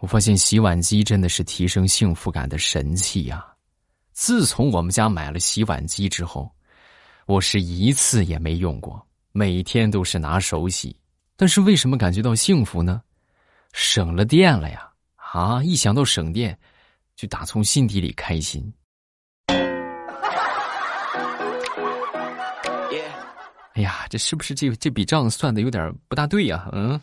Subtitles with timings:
[0.00, 3.44] 我发现洗碗机真的是提升幸福感的神器呀！
[4.12, 6.50] 自从我们家买了洗碗机之后，
[7.26, 10.96] 我是一次也没用过，每天都是拿手洗。
[11.36, 13.02] 但是为什么感觉到幸福呢？
[13.72, 14.88] 省了电了呀！
[15.16, 16.56] 啊，一想到省电，
[17.16, 18.72] 就打从心底里开心。
[23.74, 26.68] 哎呀，这是不是这这笔账算的有点不大对呀？
[26.72, 27.00] 嗯。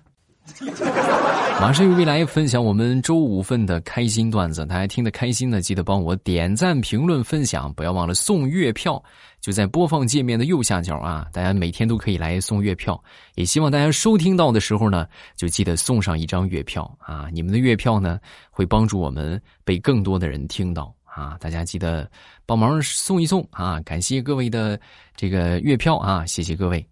[1.57, 9.01] 马上与未来分享我们周五份的开心段子，大家听得开心的，记得帮我点赞、评论、分享，不要忘了送月票，
[9.41, 11.25] 就在播放界面的右下角啊！
[11.31, 13.01] 大家每天都可以来送月票，
[13.33, 17.29] 也希望大家收听到的时候呢，就记得送上一张月票啊！
[17.31, 18.19] 你们的月票呢，
[18.51, 21.35] 会帮助我们被更多的人听到啊！
[21.39, 22.07] 大家记得
[22.45, 23.79] 帮忙送一送啊！
[23.85, 24.79] 感谢各位的
[25.15, 26.85] 这个月票啊，谢谢各位。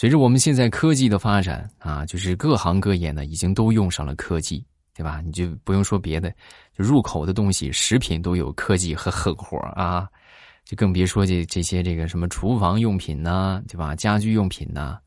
[0.00, 4.64] 随着我们现在科技的发展啊，就是各行各业呢，已经都用上了科技，
[4.94, 5.20] 对吧？
[5.20, 6.30] 你就不用说别的，
[6.74, 10.08] 就入口的东西，食品都有科技和狠活啊，
[10.64, 13.94] 就更别说这这些这个什么厨房用品呢，对吧？
[13.94, 14.98] 家居用品呢？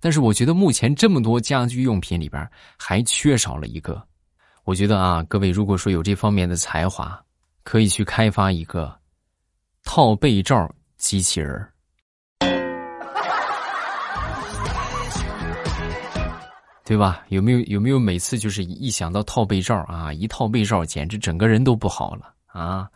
[0.00, 4.02] 但是我觉得目前这么多家居用品里边，还缺少了一个。
[4.64, 7.22] 我觉得啊，各位如果说有这方面的才华，
[7.62, 8.90] 可以去开发一个
[9.84, 10.66] 套被罩
[10.96, 11.62] 机器人
[16.90, 17.24] 对吧？
[17.28, 22.90] 有没有有没有每次就是一想到套被罩啊，一套被罩，简直整个人都不好了啊！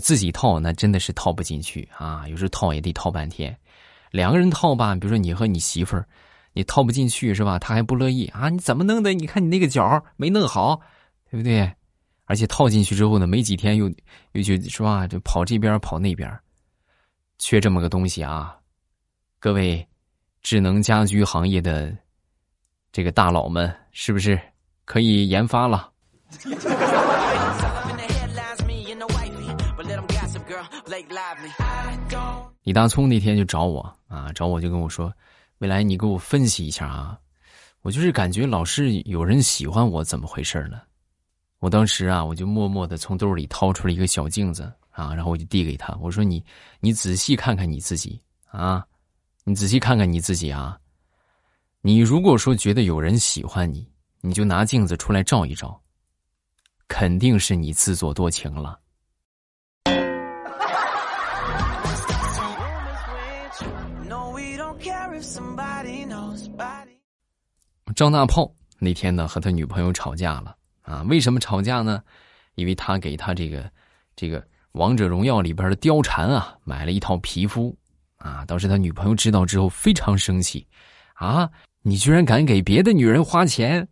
[0.00, 3.52] 自己套那真的是套不进去啊，有时套也得套半天。
[4.12, 6.06] 两个人套吧，比如说你和你媳妇儿，
[6.52, 7.58] 你套不进去是吧？
[7.58, 8.48] 他还不乐意啊！
[8.50, 9.12] 你怎么弄的？
[9.12, 10.80] 你看你那个角没弄好，
[11.28, 11.68] 对不对？
[12.26, 13.92] 而且套进去之后呢，没几天又
[14.30, 16.32] 又就是吧，就跑这边跑那边，
[17.40, 18.56] 缺这么个东西啊！
[19.40, 19.84] 各位
[20.40, 21.92] 智能家居行业的。
[22.94, 24.40] 这个大佬们是不是
[24.84, 25.90] 可以研发了？
[32.62, 35.12] 李大聪那天就找我啊，找我就跟我说
[35.58, 37.18] ：“未来你给我分析一下啊，
[37.82, 40.80] 我就是感觉老是有人喜欢我，怎么回事呢？”
[41.58, 46.40] 我当时啊，我就默默的从兜里掏出了一个小镜子啊，然后我就递给他，我说：“你
[46.78, 48.20] 你仔细看看你自己
[48.52, 48.86] 啊，
[49.42, 50.78] 你仔细看看你自己啊。”
[51.86, 53.86] 你如果说觉得有人喜欢你，
[54.22, 55.78] 你就拿镜子出来照一照，
[56.88, 58.80] 肯定是你自作多情了。
[67.94, 71.02] 张大炮那天呢和他女朋友吵架了啊？
[71.02, 72.02] 为什么吵架呢？
[72.54, 73.70] 因为他给他这个
[74.16, 77.76] 这个王者荣耀里边的貂蝉啊买了一套皮肤
[78.16, 80.66] 啊，当时他女朋友知道之后非常生气
[81.12, 81.50] 啊。
[81.86, 83.86] 你居然敢给别的女人花钱，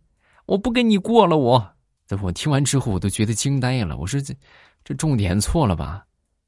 [0.47, 1.37] 我不跟你过了！
[1.37, 1.63] 我，
[2.23, 3.95] 我听完之后我都觉得惊呆了。
[3.97, 4.33] 我说这，
[4.83, 6.03] 这重点错了吧？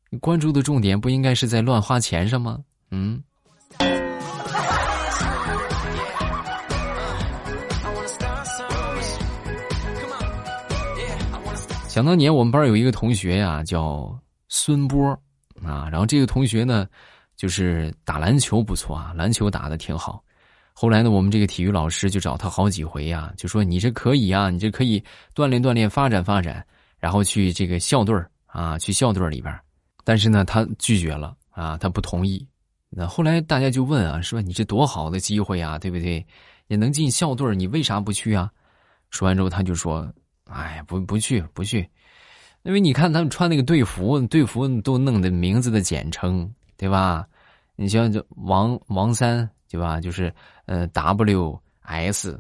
[0.10, 2.58] 你关注的重点不应该是在乱花钱上吗？
[2.90, 3.24] 嗯。
[11.88, 14.20] 想当年我们班有一个同学呀，叫
[14.50, 15.12] 孙波
[15.64, 16.88] 啊，然后这个同学呢，
[17.38, 20.25] 就是打篮球不错啊，篮球打的挺好。
[20.78, 25.02] 后来呢，我们这个体育老师就找他好几回呀，就说你这可以啊，你这可以
[25.34, 26.62] 锻炼锻炼，发展发展，
[27.00, 28.14] 然后去这个校队
[28.46, 29.58] 啊，去校队里边
[30.04, 32.46] 但是呢，他拒绝了啊，他不同意。
[32.90, 36.26] 那后来大家就问啊，说你这多好的机会啊，对不对？
[36.68, 38.52] 也能进校队你为啥不去啊？
[39.12, 40.12] 说完之后，他就说
[40.52, 41.90] ：“哎，不不去不去，
[42.64, 47.26] 因为你看他们穿那个队服，队服都弄的名字的简称，对吧？
[47.78, 50.00] 你像这王王三。”对吧？
[50.00, 50.34] 就是
[50.68, 52.40] 呃，W S，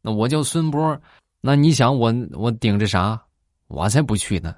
[0.00, 0.98] 那我叫孙波，
[1.42, 3.20] 那你想我我顶着啥？
[3.66, 4.56] 我才不去呢！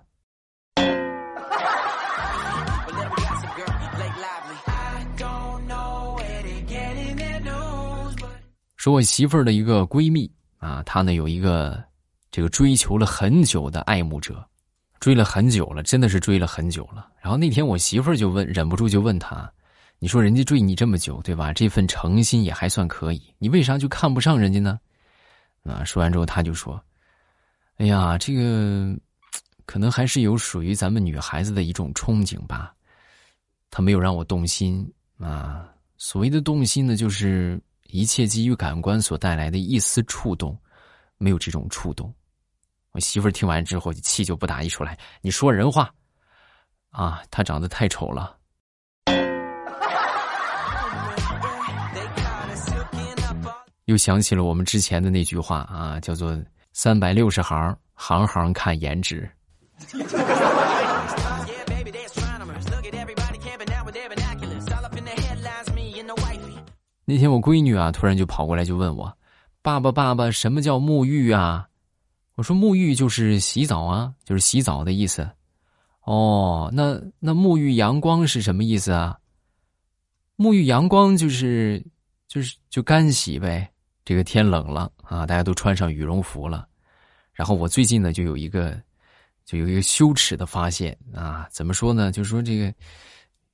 [8.76, 11.82] 说我媳妇儿的一个闺蜜啊，她呢有一个
[12.30, 14.44] 这个追求了很久的爱慕者，
[15.00, 17.08] 追了很久了，真的是追了很久了。
[17.20, 19.52] 然后那天我媳妇儿就问，忍不住就问他。
[20.02, 21.52] 你说人家追你这么久，对吧？
[21.52, 24.80] 这份诚心也还算可以，你为啥就看不上人家呢？
[25.62, 25.84] 啊！
[25.84, 26.84] 说完之后，他就说
[27.78, 28.98] ：“哎呀，这个
[29.64, 32.74] 可能还是有属于咱们女孩子的一种憧憬吧。
[33.70, 34.84] 他没有让我动心
[35.18, 35.68] 啊。
[35.98, 40.58] 所谓的动心呢，就是一切基于感官所带来的一丝触动，
[41.16, 42.12] 没有这种触动。”
[42.90, 45.94] 我媳妇儿听完之后，气就不打一处来：“你说人话
[46.90, 47.22] 啊！
[47.30, 48.36] 他长得太丑了。”
[53.92, 56.34] 又想起了我们之前的那句话啊，叫做
[56.72, 59.30] “三百六十行，行行看颜值。
[67.04, 69.14] 那天我闺女啊，突然就跑过来就问我
[69.60, 71.68] ：“爸爸，爸爸，什么叫沐浴啊？”
[72.36, 75.28] 我说：“沐浴就是洗澡啊，就是洗澡的意思。”
[76.04, 79.18] 哦，那那沐浴阳光是什么意思啊？
[80.38, 81.84] 沐浴阳光就是
[82.26, 83.68] 就是就干洗呗。
[84.04, 86.66] 这个天冷了啊，大家都穿上羽绒服了。
[87.32, 88.80] 然后我最近呢，就有一个
[89.44, 92.10] 就有一个羞耻的发现啊，怎么说呢？
[92.12, 92.74] 就是说这个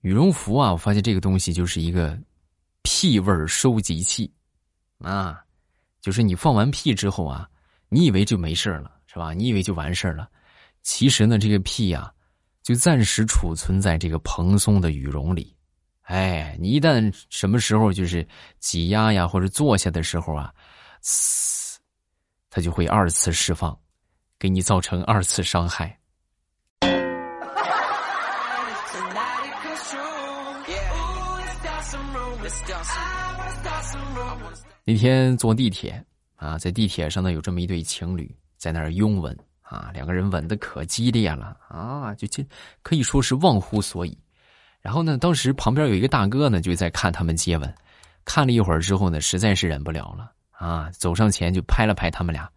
[0.00, 2.18] 羽绒服啊，我发现这个东西就是一个。
[2.90, 4.32] 屁味收集器，
[5.00, 5.44] 啊，
[6.00, 7.46] 就是你放完屁之后啊，
[7.90, 9.34] 你以为就没事了，是吧？
[9.34, 10.26] 你以为就完事了，
[10.82, 12.10] 其实呢，这个屁呀，
[12.62, 15.54] 就暂时储存在这个蓬松的羽绒里。
[16.08, 18.26] 哎，你一旦什么时候就是
[18.60, 20.50] 挤压呀，或者坐下的时候啊，
[21.02, 21.76] 呲，
[22.48, 23.78] 它就会二次释放，
[24.38, 25.94] 给你造成二次伤害。
[34.86, 36.02] 那天坐地铁
[36.36, 42.42] 啊，在地铁上呢，有这么一对情侣在那儿拥吻啊，两个人吻的可激烈了啊，就就
[42.80, 44.18] 可以说是忘乎所以。
[44.80, 47.74] 然后呢，当时旁边有一个大哥呢，就在看他们接吻，
[48.24, 52.48] 看了一会儿之后呢，实在是忍不了了啊，走上前就拍了拍他们俩，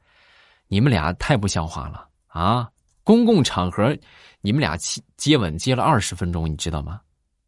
[0.68, 2.70] 你们俩太不像话了啊！
[3.04, 3.98] 公共场合，
[4.42, 7.02] 你们俩接接吻接了二十分钟，你知道吗？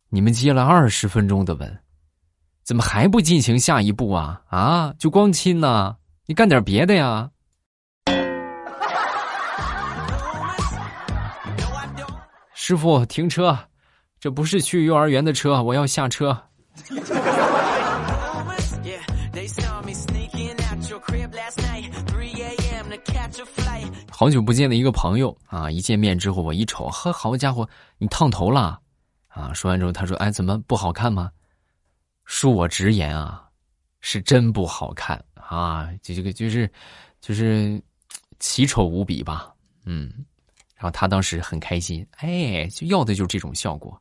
[0.10, 1.80] 你们接了二十分钟的吻。
[2.64, 4.42] 怎么还不进行下一步啊？
[4.50, 5.96] 啊，就光亲呢？
[6.26, 7.30] 你干点别的呀！
[12.54, 13.58] 师傅，停车！
[14.24, 16.32] 这不是去幼儿园的车，我要下车。
[24.10, 27.68] 好久不见的一个朋友啊，一见面之后我一瞅，呵，好家伙，
[27.98, 28.80] 你烫头了
[29.28, 29.52] 啊！
[29.52, 31.30] 说完之后，他说：“哎，怎么不好看吗？”
[32.26, 33.44] 恕我直言啊，
[34.00, 35.90] 是真不好看啊！
[36.02, 36.72] 就这个就是，
[37.20, 37.78] 就是
[38.40, 39.54] 奇丑无比吧，
[39.84, 40.10] 嗯。
[40.78, 44.00] 然后他当时很开心，哎，就要的就是这种效果。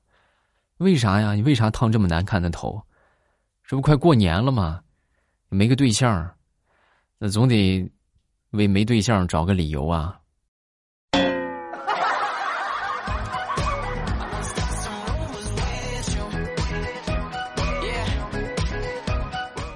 [0.83, 1.33] 为啥呀？
[1.35, 2.83] 你为啥烫这么难看的头？
[3.65, 4.83] 这不快过年了吗？
[5.49, 6.31] 没个对象，
[7.19, 7.89] 那总得
[8.51, 10.19] 为没对象找个理由啊。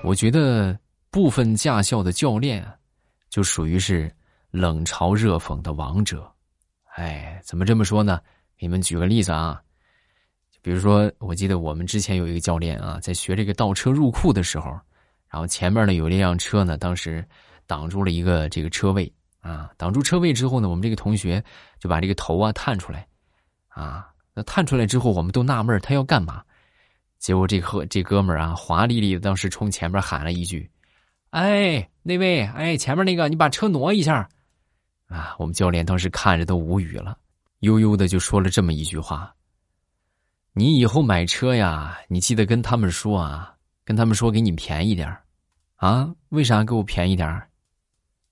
[0.03, 0.79] 我觉得
[1.11, 2.67] 部分驾校的教练，
[3.29, 4.13] 就属于是
[4.51, 6.31] 冷嘲热讽的王者。
[6.95, 8.21] 哎，怎么这么说呢？
[8.57, 9.61] 给你们举个例子啊，
[10.67, 14.73] 比如说，我记得我们之前有一个教练啊，在学这个倒车入库的时候，
[15.31, 17.25] 然后前面呢有一辆车呢，当时
[17.69, 19.09] 挡住了一个这个车位
[19.41, 21.41] 啊，挡住车位之后呢，我们这个同学
[21.79, 23.07] 就把这个头啊探出来，
[23.69, 26.43] 啊，那探出来之后，我们都纳闷他要干嘛。
[27.21, 30.69] 结果这哥这哥们儿啊，华丽丽的当时冲前面喊了一句
[31.31, 34.29] ：“哎，那位，哎，前面那个，你把车挪一下。”
[35.07, 37.17] 啊，我们教练当时看着都无语了，
[37.61, 39.33] 悠悠的就说了这么一句话
[40.59, 43.53] ：“你以后买车呀，你记得跟他们说啊，
[43.85, 45.15] 跟他们说给你便宜点
[45.75, 47.43] 啊，为啥给我便宜点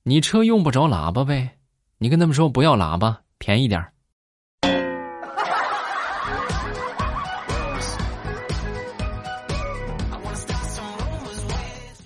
[0.04, 1.58] 你车用不着喇叭呗，
[1.98, 3.86] 你跟他们说不要喇叭，便宜点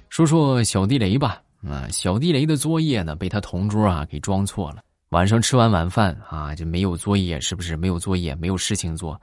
[0.08, 4.82] 说说小地雷吧，啊，小地雷的作业呢被他同桌啊给装错了。
[5.10, 7.76] 晚上吃完晚饭啊，就没有作业，是不是？
[7.76, 9.18] 没有作业，没有事情做，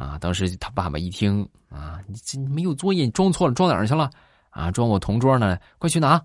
[0.00, 0.18] 啊？
[0.18, 4.10] 当时他爸爸一听啊，你这没有作业，你装错了，装哪儿去了？
[4.48, 6.20] 啊，装我同桌呢，快去拿。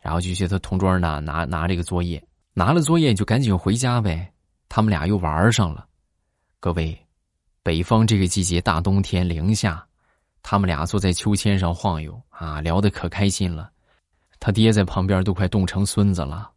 [0.00, 2.22] 然后就去他同桌呢拿拿这个作业，
[2.54, 4.32] 拿了作业就赶紧回家呗。
[4.68, 5.86] 他们俩又玩上了。
[6.58, 6.98] 各位，
[7.62, 9.84] 北方这个季节大冬天零下。
[10.42, 13.70] 他们俩坐在秋千上晃悠啊，聊得可开心了。
[14.38, 16.50] 他爹在旁边都快冻成孙子了。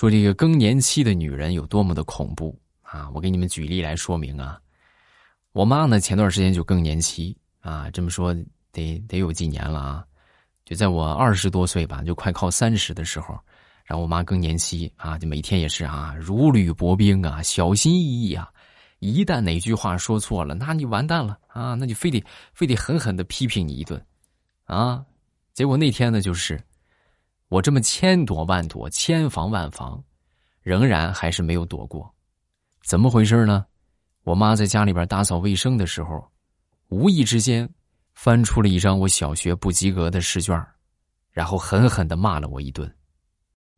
[0.00, 3.10] 说这个更年期的女人有多么的恐怖啊！
[3.12, 4.58] 我给你们举例来说明啊。
[5.52, 8.34] 我妈呢，前段时间就更年期啊，这么说
[8.72, 10.04] 得得有几年了啊，
[10.64, 13.38] 就在我二十多岁吧，就快靠三十的时候。
[13.84, 18.50] 然后我妈更年期啊，就每天也是啊，如履薄冰啊，小心翼翼啊。
[19.00, 24.02] 一旦哪句话说错了，那你完蛋了啊，那就非得非得狠狠的批评你一顿，
[24.64, 25.04] 啊。
[25.52, 26.58] 结果那天呢，就是
[27.50, 30.00] 我这么千躲万躲，千防万防，
[30.62, 32.08] 仍然还是没有躲过。
[32.84, 33.66] 怎么回事呢？
[34.22, 36.30] 我妈在家里边打扫卫生的时候，
[36.90, 37.68] 无意之间
[38.14, 40.64] 翻出了一张我小学不及格的试卷，
[41.32, 42.88] 然后狠狠的骂了我一顿。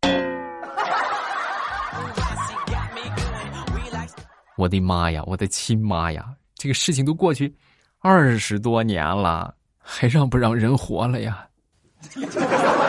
[4.59, 5.23] 我的妈呀！
[5.27, 6.27] 我的亲妈呀！
[6.57, 7.57] 这个事情都过去
[8.01, 11.49] 二十多年了，还让不让人活了呀？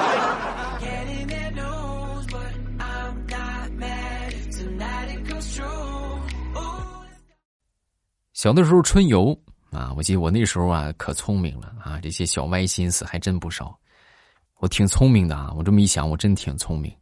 [8.44, 9.34] 小的时候春游
[9.72, 13.74] 啊，我记得我那时候啊可聪明了啊，这些小歪心思还真不少。
[14.60, 16.94] 我挺聪明的啊，我这么一想，我真挺聪明。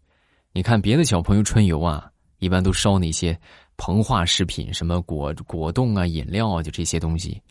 [0.54, 3.36] 你看别的小朋友春游啊，一般都烧那些。
[3.76, 7.42] 膨化食品，什么果果冻啊、饮料啊，就这些东西，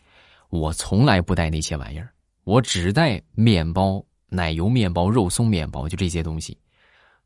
[0.51, 2.13] 我从来不带那些玩意儿，
[2.45, 6.57] 我只带面包、奶油面包、肉松面包，就这些东西。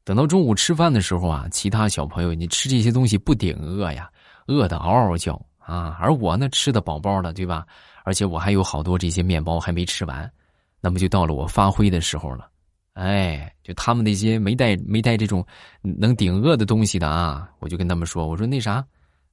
[0.03, 4.09] 等到中午吃饭的时候啊，其他小朋友你吃这些东西不顶饿呀，
[4.47, 7.65] 饿得嗷嗷叫啊，而我呢吃的饱饱的，对吧？
[8.03, 10.31] 而且我还有好多这些面包还没吃完，
[10.79, 12.49] 那么就到了我发挥的时候了。
[12.93, 15.45] 哎，就他们那些没带没带这种
[15.81, 18.85] 能顶饿的东西的啊，我就跟他们说，我说那啥。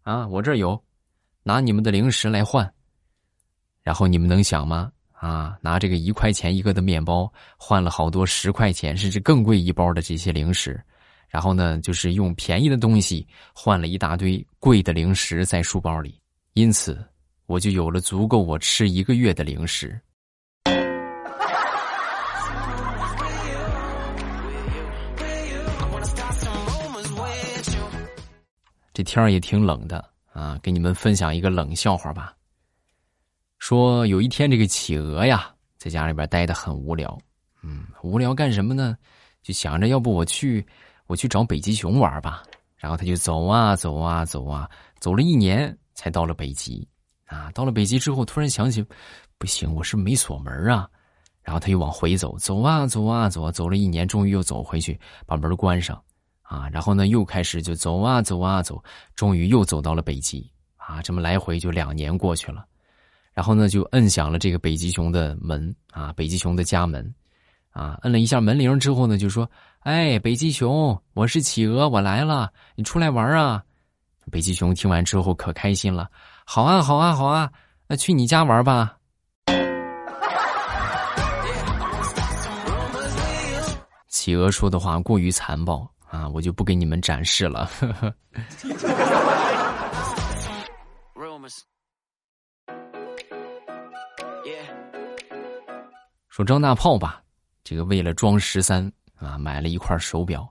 [0.03, 0.83] 啊，我这有，
[1.43, 2.69] 拿你们的零食来换。
[3.83, 4.91] 然后你们能想吗？
[5.13, 10.83] 啊，拿这个一块钱一个的面包换了好多十块钱甚至更贵一包的这些零食，
[11.29, 13.25] 然后呢，就是用便宜的东西
[13.55, 16.19] 换了一大堆贵的零食在书包里，
[16.55, 17.03] 因此
[17.47, 19.99] 我就有了足够我吃一个月的零食。
[28.93, 30.05] 这天儿也挺冷的
[30.35, 32.35] 啊，给你们分享一个冷笑话吧。
[33.59, 37.19] 说有一天这个企鹅呀，在家里边待的很无聊，
[37.63, 38.95] 嗯，无聊干什么呢？
[39.43, 40.67] 就想着要不我去，
[41.07, 42.43] 我去找北极熊玩吧。
[42.77, 44.69] 然后他就走啊走啊走啊，
[45.01, 46.85] 走了一年才到了北极。
[47.27, 48.85] 啊，到了北极之后，突然想起，
[49.39, 50.89] 不行，我是没锁门啊。
[51.43, 56.03] 然后他又往回走，走啊走啊走，走了一年，终于又走回去，把门关上。
[56.43, 58.83] 啊，然后呢，又开始就走啊走啊走，
[59.15, 61.01] 终于又走到了北极啊！
[61.01, 62.67] 这么来回就两年过去了，
[63.33, 67.15] 然后呢，就摁响了这个北极熊的门啊，北极熊的家门，
[67.71, 69.49] 啊，摁了一下门铃之后呢，就说
[69.81, 73.65] ：“哎，北极熊，我是企鹅，我来了，你出来玩啊！”
[74.31, 76.09] 北极熊听完之后可开心了
[76.47, 77.51] ，“好啊，好啊，好啊，
[77.87, 78.97] 那去你家玩吧。”
[84.09, 85.87] 企鹅说的话过于残暴。
[86.13, 87.71] 啊，我就不给你们展示了。
[96.29, 97.23] 说张大炮吧，
[97.65, 100.47] 这个为了装十三啊，买了一块手表，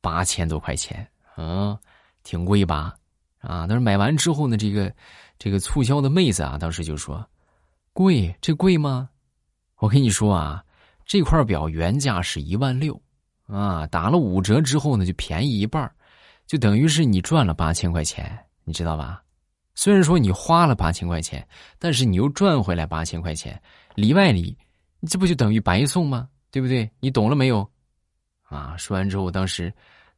[0.00, 1.04] 八千多块钱，
[1.36, 1.76] 嗯，
[2.22, 2.94] 挺贵吧？
[3.40, 4.94] 啊，但是买完之后呢，这个
[5.38, 7.28] 这个促销的妹子啊，当时就说
[7.92, 9.10] ：“贵，这贵吗？”
[9.80, 10.64] 我跟你说啊，
[11.04, 13.00] 这块表原价是一万六。
[13.46, 15.90] 啊，打了五折之后呢，就便宜一半
[16.46, 19.22] 就等于是你赚了八千块钱，你知道吧？
[19.74, 21.44] 虽然说你花了八千块钱，
[21.78, 23.60] 但是你又赚回来八千块钱，
[23.94, 24.56] 里外里，
[25.08, 26.28] 这不就等于白送吗？
[26.50, 26.88] 对不对？
[27.00, 27.68] 你懂了没有？
[28.42, 28.76] 啊！
[28.76, 29.72] 说完之后，当时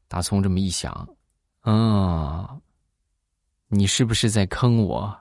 [0.09, 0.93] 大葱这么一想，
[1.61, 2.57] 啊，
[3.75, 5.19] 你是不是在坑我？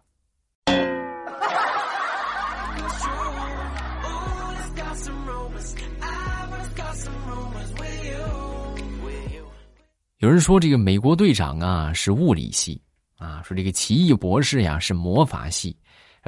[10.17, 12.81] 有人说这个美国队长啊是物理系
[13.15, 15.73] 啊，说这个奇异博士呀是魔法系，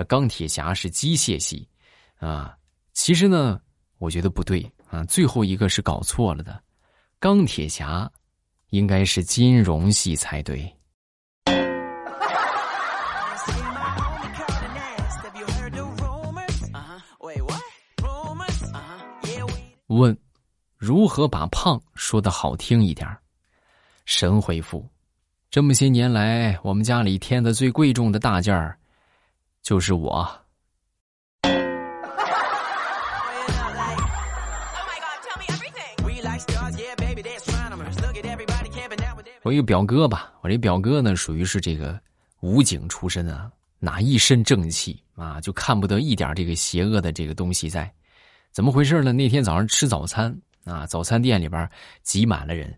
[0.07, 1.67] 钢铁侠是机械系，
[2.19, 2.55] 啊，
[2.93, 3.59] 其实呢，
[3.97, 6.57] 我觉得不对啊，最后一个是搞错了的，
[7.19, 8.09] 钢铁侠
[8.69, 10.73] 应该是金融系才对。
[19.93, 20.17] 问，
[20.77, 23.07] 如何把胖说的好听一点？
[24.05, 24.85] 神回复：
[25.49, 28.77] 这么些年来，我们家里添的最贵重的大件儿，
[29.61, 30.29] 就是我。
[39.43, 41.99] 我一个表哥吧，我这表哥呢，属于是这个
[42.39, 47.93] 武警出身啊，哪一身正气啊，就看不得一点这个邪恶的这个东西在。
[48.53, 49.11] 怎么回事呢？
[49.11, 50.33] 那天早上吃早餐
[50.63, 51.67] 啊，早餐店里边
[52.03, 52.73] 挤满了人。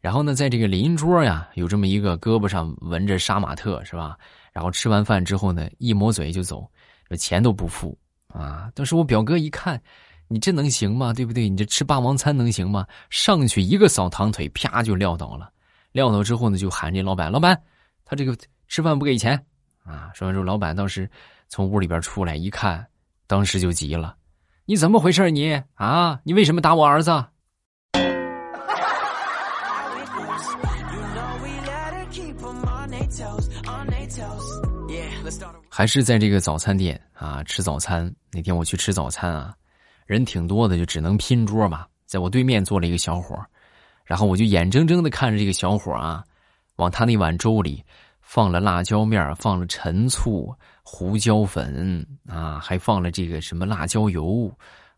[0.00, 4.16] 然后呢，在这个邻桌呀，有这么一个胳膊上纹着杀马特，是吧？
[4.52, 6.70] 然后吃完饭之后呢，一抹嘴就走，
[7.18, 7.98] 钱都不付
[8.28, 8.70] 啊！
[8.76, 9.80] 当时我表哥一看，
[10.28, 11.12] 你这能行吗？
[11.12, 11.48] 对不对？
[11.48, 12.86] 你这吃霸王餐能行吗？
[13.10, 15.50] 上去一个扫堂腿，啪就撂倒了。
[15.90, 17.60] 撂倒之后呢，就喊这老板：“老板，
[18.04, 18.36] 他这个
[18.68, 19.34] 吃饭不给钱
[19.82, 21.10] 啊！”说完之后，老板当时
[21.48, 22.86] 从屋里边出来一看，
[23.26, 24.14] 当时就急了
[24.70, 26.20] ：“你怎么回事你啊？
[26.24, 27.10] 你为什么打我儿子？
[35.70, 38.14] 还是在这个早餐店啊吃早餐。
[38.30, 39.54] 那天我去吃早餐啊，
[40.04, 41.86] 人挺多的，就只能拼桌嘛。
[42.04, 43.42] 在我对面坐了一个小伙
[44.04, 46.22] 然后我就眼睁睁的看着这个小伙啊，
[46.76, 47.82] 往他那碗粥里
[48.28, 50.54] 放了辣椒面，放了陈醋。
[50.82, 54.50] 胡椒粉啊，还放了这个什么辣椒油，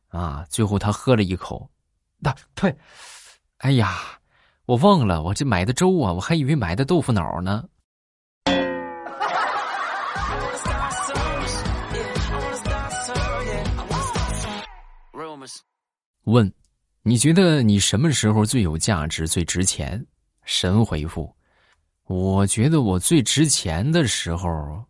[0.09, 1.71] 啊，最后他喝了一口，
[2.19, 2.77] 那呸，
[3.59, 3.99] 哎呀，
[4.67, 7.65] 我忘了，我这买的粥啊，我还以为买的豆腐脑呢。
[16.25, 16.53] 问，
[17.03, 20.05] 你觉得你什么时候最有价值、最值钱？
[20.45, 21.33] 神回复，
[22.11, 24.83] 我觉得我最值钱的时候。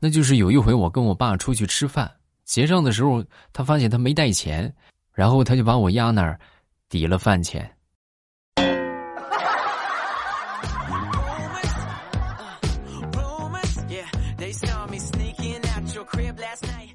[0.00, 2.10] 那就是有一回，我跟我爸出去吃饭，
[2.44, 4.74] 结账的时候，他发现他没带钱，
[5.12, 6.36] 然后他就把我压那儿，
[6.88, 7.70] 抵了饭钱。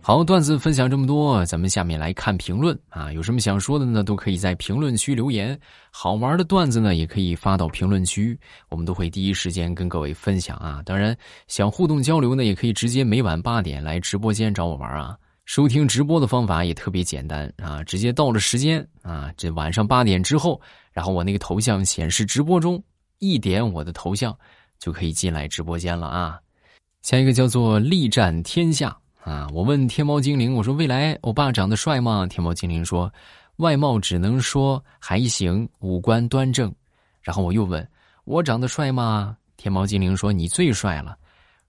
[0.05, 3.10] 好，段子分享这么多，咱们下面来看评论啊！
[3.13, 4.03] 有什么想说的呢？
[4.03, 5.57] 都可以在评论区留言。
[5.91, 10.81] 好玩的段子呢，也可以发到评论区，我们都会第一时间跟各位分享啊！
[10.86, 11.15] 当然，
[11.48, 15.17] 想互动交流呢，也可以直接每晚八点来直播间找我玩啊！
[15.45, 20.60] 收听直播的方法也特别简单啊，直接到了时间啊，这晚上八点之后，
[20.91, 22.83] 然后我那个头像显示直播中，
[23.19, 24.38] 一点我的头像
[24.77, 26.38] 就可以进来直播间了啊！
[27.03, 28.98] 下一个叫做力战天下。
[29.24, 29.48] 啊！
[29.53, 32.27] 我问天猫精灵，我说未来欧巴长得帅吗？
[32.27, 33.12] 天猫精灵说，
[33.58, 36.74] 外貌只能说还行，五官端正。
[37.22, 37.88] 然后我又问，
[38.25, 39.38] 我长得帅吗？
[39.56, 41.18] 天猫精灵说，你最帅了。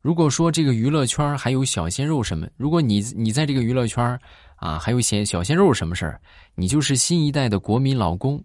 [0.00, 4.18] 如果说这个娱乐圈还有小鲜肉什么，如果你你在这个娱乐圈
[4.56, 6.20] 啊，还有鲜小鲜肉什么事儿，
[6.56, 8.42] 你就是新一代的国民老公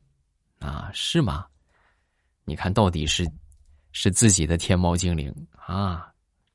[0.59, 0.91] 啊？
[0.93, 1.45] 是吗？
[2.45, 3.27] 你看到底是
[3.91, 5.33] 是自己的天猫精灵
[5.65, 6.07] 啊？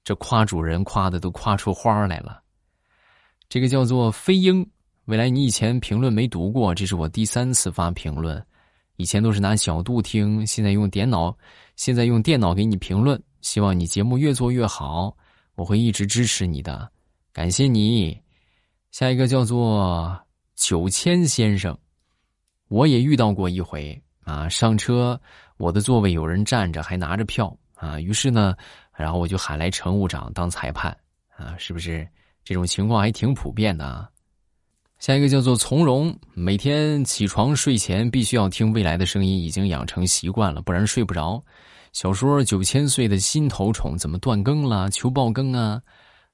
[0.05, 2.44] 这夸主人夸的都夸出花来了。
[3.55, 4.69] 这个叫做飞鹰，
[5.05, 8.45] 未来你以前评论没读过，这是我第三次发评论，
[8.97, 11.33] 以前都是拿小度听，现在用电脑，
[11.77, 15.17] 现在用电脑给你评论，希望你节目越做越好，
[15.55, 16.91] 我会一直支持你的，
[17.33, 18.21] 感谢你。
[18.91, 20.21] 下一个叫做
[20.57, 21.79] 九千先生，
[22.67, 25.17] 我也遇到过一回啊，上车
[25.59, 28.57] 我的座位有人站着还拿着票啊，于是呢，
[28.97, 30.91] 然后我就喊来乘务长当裁判
[31.37, 32.05] 啊，是不是？
[32.45, 34.09] 这种情况还挺普遍的啊。
[34.99, 41.43] 下一个叫做从容，每天起床睡前必须要听未来的声音，已经养成习惯了，不然睡不着。
[41.93, 44.89] 小说《九千岁的心头宠》怎么断更了？
[44.91, 45.81] 求爆更啊！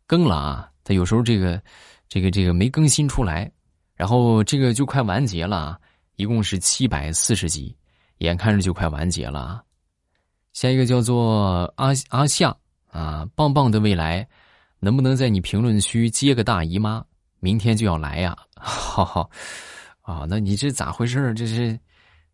[0.07, 0.70] 更了啊！
[0.85, 1.61] 他有时候这个、
[2.09, 3.51] 这个、这个没更新出来，
[3.94, 5.79] 然后这个就快完结了，
[6.16, 7.77] 一共是七百四十集，
[8.18, 9.62] 眼看着就快完结了啊。
[10.53, 12.57] 下一个叫做阿阿夏
[12.90, 14.27] 啊，棒棒的未来。
[14.80, 17.04] 能不能在你评论区接个大姨妈？
[17.38, 18.36] 明天就要来呀！
[18.54, 19.26] 哈哈，
[20.02, 21.32] 啊，那你这咋回事？
[21.32, 21.78] 这是，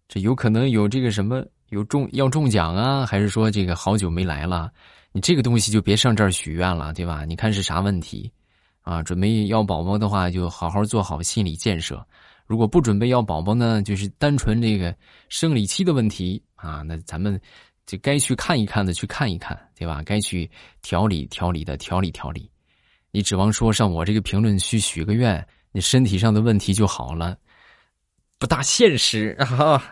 [0.08, 3.06] 这有可能有这个什么有中要中奖啊？
[3.06, 4.68] 还是说这个好久没来了？
[5.12, 7.24] 你这个东西就别上这儿许愿了，对吧？
[7.24, 8.28] 你看是啥问题？
[8.82, 11.96] 啊，准备要宝宝的话，就好好做好心理建设；
[12.46, 14.92] 如果不准备要宝宝呢，就是单纯这个
[15.28, 17.40] 生理期的问题啊，那咱们。
[17.86, 20.02] 就该去看一看的，去看一看，对吧？
[20.04, 20.50] 该去
[20.82, 22.50] 调理调理的，调理调理。
[23.12, 27.38] 你指望说上我这个评论区许个愿，你身体上的问题就好了，
[28.38, 29.82] 不大现实啊！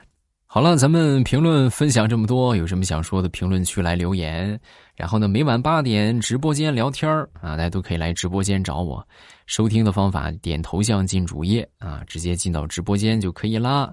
[0.47, 4.61] 好了，咱们评论分享这么多，有什么想说的，评论区来留言。
[4.95, 9.05] 然后呢，每晚八点直播间聊天啊，大家都可以来直播间找我。
[9.47, 13.93] 收听的方法，点头像进主页啊，直接进到直播间就可以啦。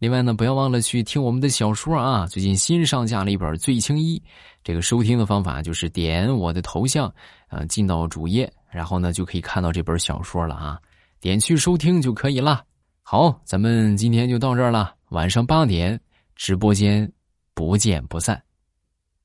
[0.00, 2.26] 另外呢，不要忘了去听我们的小说啊！
[2.26, 4.18] 最近新上架了一本《醉青衣》，
[4.64, 7.06] 这个收听的方法就是点我的头像，
[7.48, 10.80] 啊，进到主页，然后呢就可以看到这本小说了啊，
[11.20, 12.64] 点去收听就可以了。
[13.02, 16.00] 好，咱们今天就到这儿了，晚上八点
[16.34, 17.06] 直播间
[17.52, 18.42] 不见不散，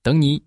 [0.03, 0.43] 等你。